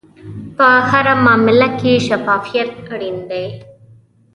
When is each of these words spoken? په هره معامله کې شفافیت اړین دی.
په 0.57 0.67
هره 0.89 1.13
معامله 1.23 1.67
کې 1.79 1.93
شفافیت 2.07 2.69
اړین 2.93 3.17
دی. 3.29 3.45